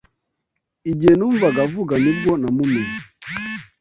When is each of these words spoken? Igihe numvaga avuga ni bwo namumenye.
Igihe 0.91 1.13
numvaga 1.17 1.59
avuga 1.67 1.93
ni 2.03 2.11
bwo 2.17 2.31
namumenye. 2.41 2.93